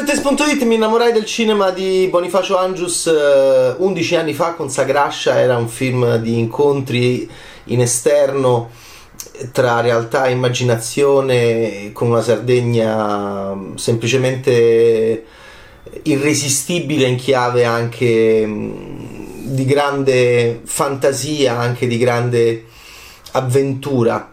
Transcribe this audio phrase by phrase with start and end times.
[0.00, 5.56] Vettes.it mi innamorai del cinema di Bonifacio Angius eh, 11 anni fa con Sagrascia, era
[5.56, 7.28] un film di incontri
[7.64, 8.70] in esterno
[9.50, 15.24] tra realtà e immaginazione con una Sardegna semplicemente
[16.02, 22.66] irresistibile in chiave anche mm, di grande fantasia, anche di grande
[23.32, 24.32] avventura.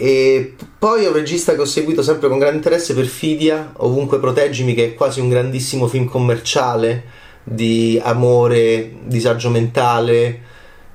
[0.00, 4.72] E poi è un regista che ho seguito sempre con grande interesse, Perfidia, Ovunque Proteggimi,
[4.72, 7.02] che è quasi un grandissimo film commerciale
[7.42, 10.40] di amore, disagio mentale,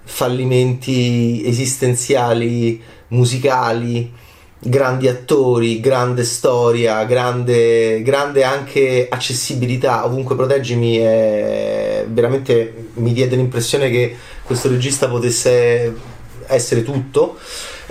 [0.06, 4.10] fallimenti esistenziali, musicali,
[4.58, 10.06] grandi attori, grande storia, grande, grande anche accessibilità.
[10.06, 15.94] Ovunque Proteggimi è veramente mi diede l'impressione che questo regista potesse
[16.48, 17.38] essere tutto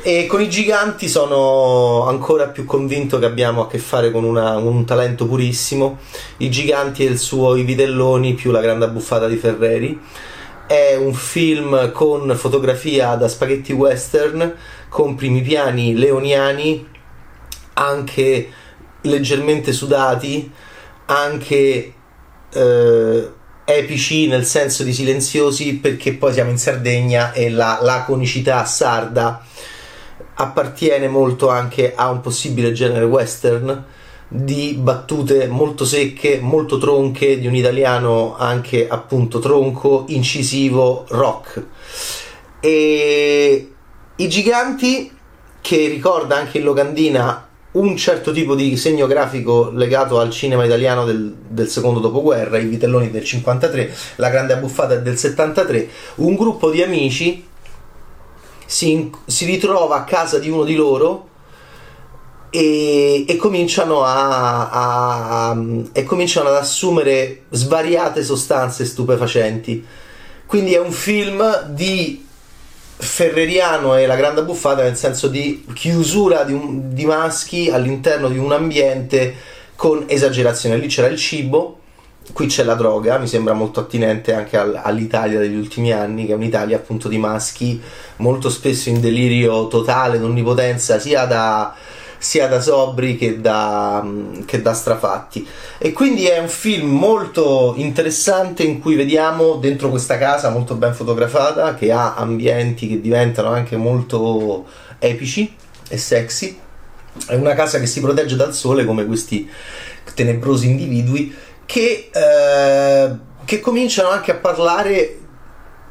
[0.05, 4.57] e con i giganti sono ancora più convinto che abbiamo a che fare con una,
[4.57, 5.99] un talento purissimo.
[6.39, 10.01] I giganti e il suo I Vitelloni più la grande abbuffata di Ferreri.
[10.67, 14.57] È un film con fotografia da spaghetti western,
[14.89, 16.85] con primi piani leoniani,
[17.75, 18.49] anche
[19.03, 20.51] leggermente sudati,
[21.07, 21.93] anche
[22.53, 23.31] eh,
[23.65, 29.51] epici nel senso di silenziosi, perché poi siamo in Sardegna e la laconicità sarda
[30.43, 33.85] appartiene molto anche a un possibile genere western
[34.29, 41.63] di battute molto secche, molto tronche, di un italiano anche appunto tronco, incisivo, rock.
[42.61, 43.73] E
[44.17, 45.11] i giganti,
[45.61, 51.05] che ricorda anche in locandina un certo tipo di segno grafico legato al cinema italiano
[51.05, 56.71] del, del, secondo dopoguerra, i vitelloni del 53, la grande abbuffata del 73, un gruppo
[56.71, 57.47] di amici
[58.73, 61.29] si, si ritrova a casa di uno di loro
[62.49, 65.63] e, e, cominciano a, a, a,
[65.93, 69.85] e cominciano ad assumere svariate sostanze stupefacenti.
[70.47, 72.27] Quindi è un film di
[72.97, 78.39] ferreriano e la grande buffata nel senso di chiusura di, un, di maschi all'interno di
[78.39, 79.35] un ambiente
[79.77, 80.79] con esagerazione.
[80.79, 81.81] Lì c'era il cibo,
[82.33, 86.33] qui c'è la droga, mi sembra molto attinente anche al, all'Italia degli ultimi anni, che
[86.33, 87.81] è un'Italia appunto di maschi
[88.17, 91.75] molto spesso in delirio totale, d'onnipotenza, sia da,
[92.19, 94.07] sia da sobri che da,
[94.47, 95.47] che da strafatti.
[95.79, 100.95] E quindi è un film molto interessante in cui vediamo dentro questa casa molto ben
[100.95, 104.67] fotografata, che ha ambienti che diventano anche molto
[104.99, 105.55] epici
[105.89, 106.59] e sexy.
[107.27, 109.47] È una casa che si protegge dal sole come questi
[110.15, 111.35] tenebrosi individui
[111.67, 113.11] che, eh,
[113.45, 115.19] che cominciano anche a parlare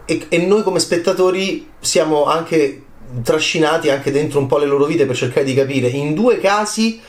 [0.06, 2.84] e, e, noi come spettatori siamo anche
[3.24, 5.88] trascinati anche dentro un po' le loro vite per cercare di capire.
[5.88, 7.02] In due casi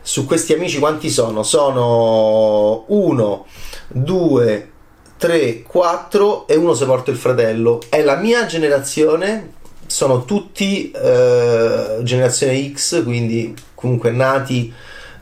[0.00, 1.42] su questi amici quanti sono?
[1.42, 3.46] Sono uno,
[3.88, 4.70] due,
[5.16, 7.80] tre, quattro e uno se porta il fratello.
[7.88, 9.54] È la mia generazione,
[9.86, 14.72] sono tutti eh, generazione X, quindi comunque nati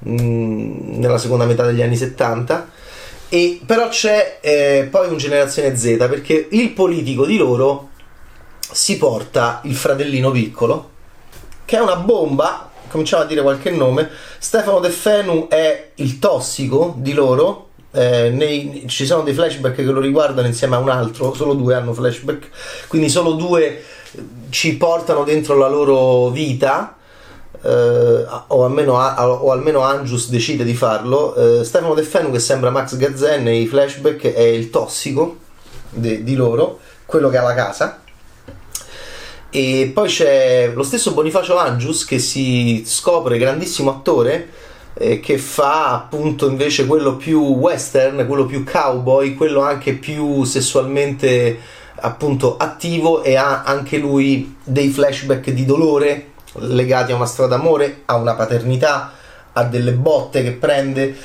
[0.06, 2.68] Mm, nella seconda metà degli anni 70
[3.30, 7.88] e però c'è eh, poi un generazione Z perché il politico di loro
[8.70, 10.90] si porta il fratellino piccolo
[11.64, 14.08] che è una bomba cominciamo a dire qualche nome.
[14.38, 19.82] Stefano De Fenu è il tossico di loro eh, nei, ci sono dei flashback che
[19.82, 22.48] lo riguardano insieme a un altro solo due hanno flashback
[22.88, 23.82] quindi solo due
[24.50, 26.96] ci portano dentro la loro vita
[27.64, 31.34] eh, o, almeno, o, almeno, Angius decide di farlo.
[31.34, 35.38] Eh, Stefano De Fenu, che sembra Max Gazzè nei flashback, è il tossico
[35.90, 38.02] de, di loro, quello che ha la casa.
[39.48, 44.48] E poi c'è lo stesso Bonifacio Angius che si scopre grandissimo attore
[44.94, 51.58] eh, che fa appunto invece quello più western, quello più cowboy, quello anche più sessualmente
[51.96, 58.02] appunto attivo e ha anche lui dei flashback di dolore legati a una strada d'amore,
[58.06, 59.12] a una paternità,
[59.52, 61.16] a delle botte che prende.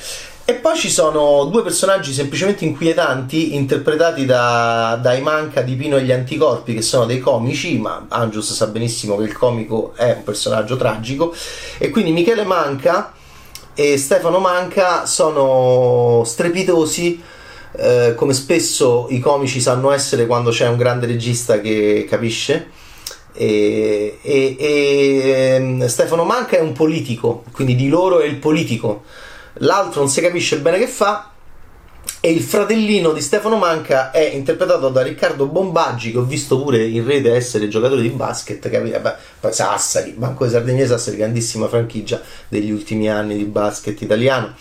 [0.44, 6.02] E poi ci sono due personaggi semplicemente inquietanti, interpretati da, dai Manca di Pino e
[6.02, 10.24] gli Anticorpi, che sono dei comici, ma Angius sa benissimo che il comico è un
[10.24, 11.32] personaggio tragico.
[11.78, 13.12] E quindi Michele Manca
[13.74, 17.22] e Stefano Manca sono strepitosi.
[17.72, 22.70] Eh, come spesso i comici sanno essere quando c'è un grande regista che capisce
[23.32, 29.04] e, e, e, ehm, Stefano Manca è un politico, quindi di loro è il politico.
[29.54, 31.26] L'altro non si capisce bene che fa.
[32.22, 36.84] E il fratellino di Stefano Manca è interpretato da Riccardo Bombaggi, che ho visto pure
[36.84, 38.68] in rete essere giocatore di basket.
[38.68, 39.00] Che,
[39.40, 44.54] poi Sassari, Banco di Sardegna Sassari, grandissima franchigia degli ultimi anni di basket italiano.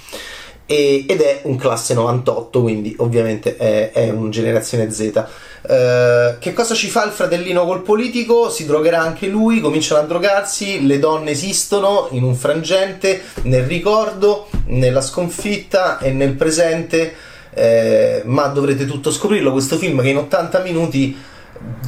[0.71, 5.25] E, ed è un classe 98, quindi ovviamente è, è un generazione Z.
[5.61, 8.51] Uh, che cosa ci fa il fratellino col politico?
[8.51, 14.47] Si drogherà anche lui, cominciano a drogarsi, le donne esistono in un frangente, nel ricordo,
[14.67, 17.15] nella sconfitta e nel presente,
[17.55, 19.51] eh, ma dovrete tutto scoprirlo.
[19.51, 21.17] Questo film che in 80 minuti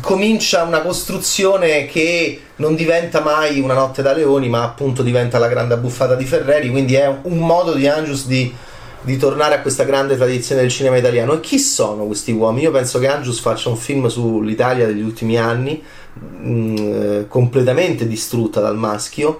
[0.01, 5.48] comincia una costruzione che non diventa mai una notte da leoni, ma appunto diventa la
[5.48, 8.69] grande abbuffata di Ferreri, quindi è un modo di Angius di
[9.01, 11.33] di tornare a questa grande tradizione del cinema italiano.
[11.33, 12.63] E chi sono questi uomini?
[12.63, 15.81] Io penso che Angius faccia un film sull'Italia degli ultimi anni,
[16.13, 19.39] mh, mm, completamente distrutta dal maschio,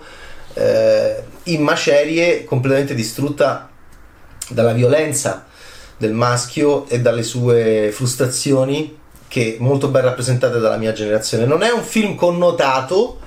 [0.54, 3.70] eh, in macerie, completamente distrutta
[4.50, 5.46] dalla violenza
[5.98, 8.98] del maschio e dalle sue frustrazioni,
[9.28, 11.46] che molto ben rappresentate dalla mia generazione.
[11.46, 13.20] Non è un film connotato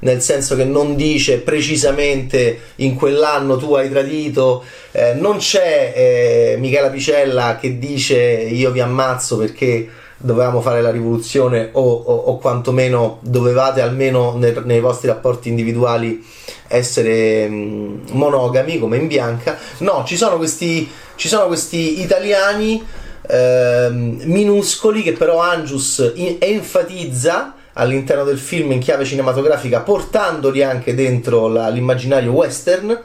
[0.00, 4.62] nel senso che non dice precisamente in quell'anno tu hai tradito,
[4.92, 9.88] eh, non c'è eh, Michela Picella che dice io vi ammazzo perché
[10.20, 16.24] dovevamo fare la rivoluzione o, o, o quantomeno dovevate almeno nei, nei, vostri rapporti individuali
[16.66, 19.56] essere mh, mm, monogami come in bianca.
[19.78, 22.84] No ci sono questi, ci sono questi italiani
[23.28, 30.94] eh, minuscoli che però Angius in, enfatizza all'interno del film in chiave cinematografica, portandoli anche
[30.94, 33.00] dentro la, l'immaginario western.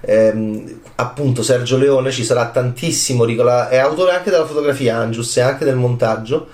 [0.00, 3.26] Ehm, appunto Sergio Leone ci sarà tantissimo
[3.68, 6.48] è autore anche della fotografia Angius e anche del montaggio.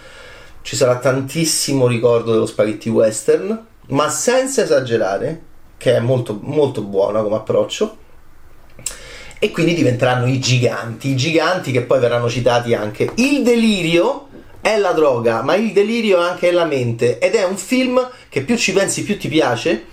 [0.62, 7.22] Ci sarà tantissimo ricordo dello spaghetti western ma senza esagerare che è molto, molto buono
[7.22, 7.96] come approccio.
[9.38, 13.10] E quindi diventeranno i giganti i giganti che poi verranno citati anche.
[13.16, 14.28] Il delirio
[14.62, 17.18] è la droga, ma il delirio è anche la mente.
[17.18, 19.86] Ed è un film che più ci pensi più ti piace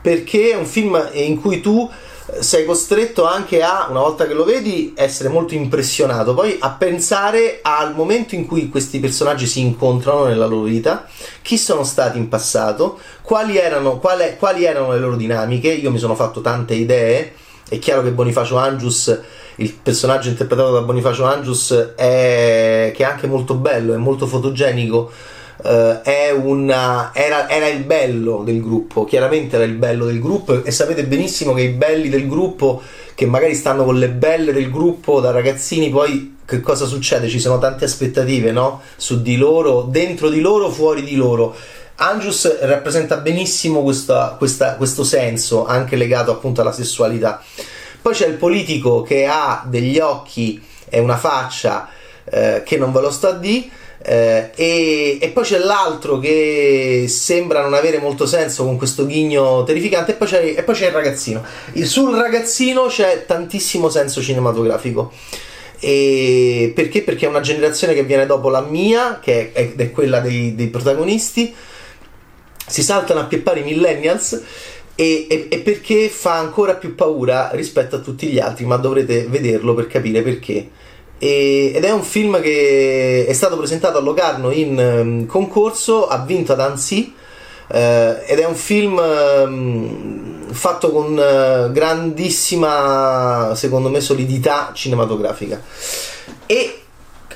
[0.00, 1.88] perché è un film in cui tu
[2.26, 6.70] eh, sei costretto anche a, una volta che lo vedi, essere molto impressionato, poi a
[6.70, 11.06] pensare al momento in cui questi personaggi si incontrano nella loro vita,
[11.42, 15.98] chi sono stati in passato, quali erano, quale, quali erano le loro dinamiche, io mi
[15.98, 17.34] sono fatto tante idee,
[17.68, 19.18] è chiaro che Bonifacio Angius
[19.60, 25.10] il personaggio interpretato da Bonifacio Angius è, che è anche molto bello, è molto fotogenico.
[25.62, 30.70] È una, era, era, il bello del gruppo, chiaramente era il bello del gruppo e
[30.70, 32.80] sapete benissimo che i belli del gruppo
[33.14, 37.28] che magari stanno con le belle del gruppo da ragazzini poi che cosa succede?
[37.28, 38.80] Ci sono tante aspettative no?
[38.96, 41.54] su di loro, dentro di loro, fuori di loro.
[41.96, 47.42] Angius rappresenta benissimo questa, questa, questo senso anche legato appunto alla sessualità.
[48.00, 51.88] Poi c'è il politico che ha degli occhi e una faccia
[52.24, 53.70] eh, che non ve lo sto a di.
[54.02, 59.62] Eh, e, e, poi c'è l'altro che sembra non avere molto senso con questo ghigno
[59.64, 64.22] terrificante e poi c'è, e poi c'è il ragazzino il, sul ragazzino c'è tantissimo senso
[64.22, 65.12] cinematografico
[65.78, 67.02] e perché?
[67.02, 70.68] Perché è una generazione che viene dopo la mia che è, è quella dei, dei
[70.68, 71.54] protagonisti
[72.66, 74.42] si saltano a pieppare i millennials
[75.00, 79.26] e, e, e, perché fa ancora più paura rispetto a tutti gli altri, ma dovrete
[79.28, 80.68] vederlo per capire perché.
[81.16, 86.18] E, ed è un film che è stato presentato a Locarno in um, concorso, ha
[86.18, 87.14] vinto ad Annecy
[87.68, 95.62] uh, ed è un film um, fatto con uh, grandissima, secondo me, solidità cinematografica.
[96.44, 96.80] E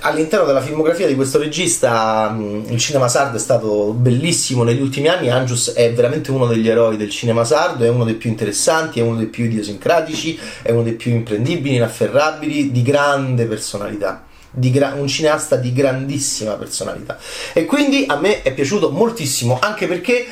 [0.05, 5.31] all'interno della filmografia di questo regista il cinema sardo è stato bellissimo negli ultimi anni.
[5.31, 9.03] Angius è veramente uno degli eroi del cinema sardo è uno dei più interessanti è
[9.03, 14.25] uno dei più idiosincratici è uno dei più imprendibili inafferrabili di grande personalità
[14.71, 17.19] gra- un cineasta di grandissima personalità.
[17.53, 20.27] E quindi a me è piaciuto moltissimo anche perché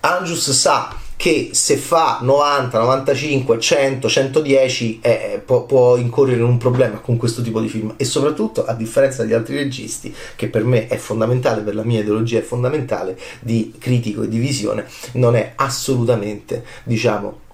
[0.00, 6.58] Angius sa che se fa 90, 95, 100, 110 eh, può, può, incorrere in un
[6.58, 7.94] problema con questo tipo di film.
[7.96, 12.02] E soprattutto a differenza degli altri registi che per me è fondamentale, per la mia
[12.02, 17.46] ideologia è fondamentale di critico e di visione, non è assolutamente diciamo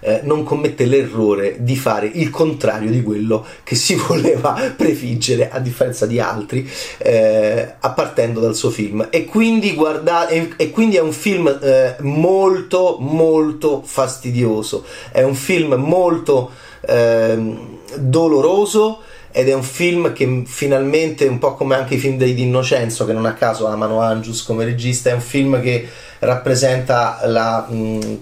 [0.00, 5.58] eh, non commette l'errore di fare il contrario di quello che si voleva prefiggere, a
[5.58, 9.08] differenza di altri, eh, partendo dal suo film.
[9.10, 14.84] E quindi, guarda, e, e quindi è un film eh, molto, molto fastidioso.
[15.10, 19.00] È un film molto ehm, doloroso
[19.32, 23.12] ed è un film che finalmente, un po' come anche i film di Innocenzo, che
[23.12, 25.86] non a caso amano Angius come regista, è un film che
[26.20, 28.20] rappresenta la, mh,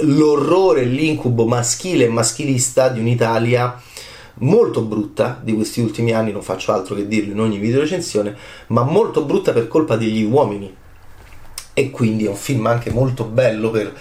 [0.00, 3.80] l'orrore, l'incubo maschile e maschilista di un'Italia
[4.36, 8.34] molto brutta di questi ultimi anni, non faccio altro che dirlo in ogni video recensione,
[8.68, 10.74] ma molto brutta per colpa degli uomini.
[11.74, 13.94] E quindi è un film anche molto bello per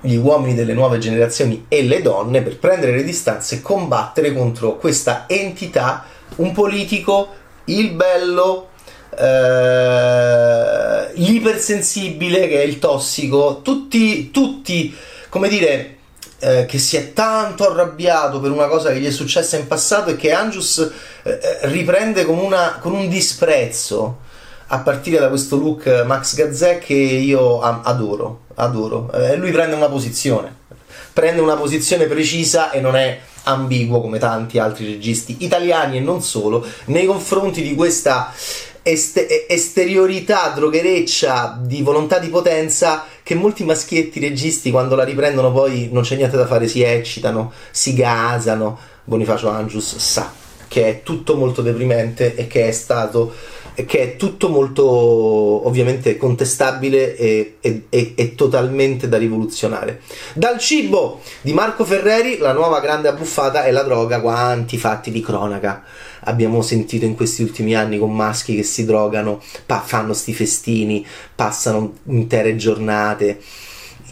[0.00, 4.76] gli uomini delle nuove generazioni e le donne per prendere le distanze e combattere contro
[4.76, 6.04] questa entità,
[6.36, 7.28] un politico,
[7.64, 8.67] il bello,
[9.16, 14.94] eh, l'ipersensibile che è il tossico, tutti, tutti
[15.28, 15.96] come dire,
[16.40, 20.10] eh, che si è tanto arrabbiato per una cosa che gli è successa in passato
[20.10, 20.78] e che Angius
[21.22, 24.26] eh, eh riprende con, una, con un disprezzo
[24.68, 29.10] a partire da questo look Max Gazzè che io adoro, adoro.
[29.12, 30.54] Eh, lui prende una posizione,
[31.12, 36.22] prende una posizione precisa e non è ambiguo come tanti altri registi italiani e non
[36.22, 38.32] solo nei confronti di questa
[38.90, 45.88] este- esteriorità droghereccia di volontà di potenza che molti maschietti registi quando la riprendono poi
[45.92, 48.78] non c'è niente da fare, si eccitano, si gasano.
[49.04, 53.32] Bonifacio Angius sa che è tutto molto deprimente e che è stato
[53.86, 60.00] che è tutto molto ovviamente contestabile e, e, e, e, totalmente da rivoluzionare.
[60.34, 65.20] Dal cibo di Marco Ferreri, la nuova grande abbuffata è la droga, quanti fatti di
[65.20, 65.84] cronaca
[66.22, 71.06] abbiamo sentito in questi ultimi anni con maschi che si drogano, pa- fanno sti festini,
[71.34, 73.40] passano intere giornate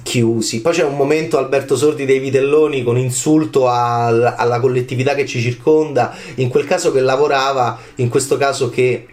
[0.03, 0.61] chiusi.
[0.61, 5.41] Poi c'è un momento Alberto Sordi dei Vitelloni con insulto al, alla collettività che ci
[5.41, 9.09] circonda, in quel caso che lavorava, in questo caso che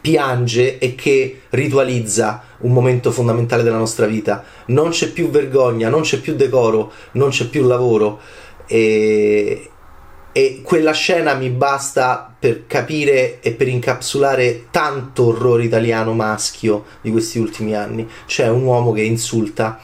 [0.00, 4.44] piange e che ritualizza un momento fondamentale della nostra vita.
[4.66, 8.20] Non c'è più vergogna, non c'è più decoro, non c'è più lavoro.
[8.66, 9.70] E,
[10.32, 17.10] e quella scena mi basta per capire e per incapsulare tanto orrore italiano maschio di
[17.10, 18.08] questi ultimi anni.
[18.26, 19.80] C'è un uomo che insulta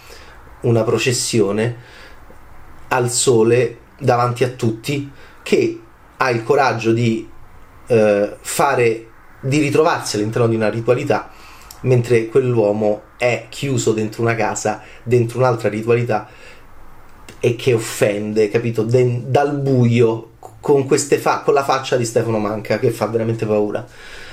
[0.62, 1.94] una processione
[2.88, 5.10] al sole davanti a tutti
[5.42, 5.80] che
[6.16, 7.28] ha il coraggio di
[7.88, 9.06] eh, fare
[9.46, 11.30] di ritrovarsi all'interno di una ritualità
[11.80, 16.28] mentre quell'uomo è chiuso dentro una casa, dentro un'altra ritualità
[17.38, 18.82] e che offende, capito?
[18.82, 23.86] De- dal buio con, fa- con la faccia di Stefano Manca che fa veramente paura.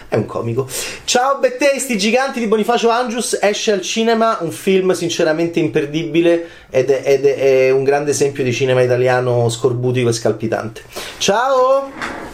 [0.07, 0.67] È un comico.
[1.05, 3.37] Ciao Bettesti, giganti di Bonifacio Angius.
[3.41, 8.53] Esce al cinema un film sinceramente imperdibile ed è, ed è un grande esempio di
[8.53, 10.81] cinema italiano scorbutico e scalpitante.
[11.17, 12.32] Ciao!